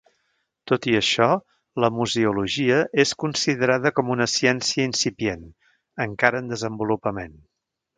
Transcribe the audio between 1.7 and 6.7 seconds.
la museologia és considerada com una ciència incipient, encara en